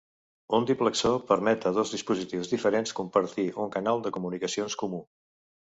[0.59, 5.07] Un diplexor permet a dos dispositius diferents compartir un canal de comunicacions comú.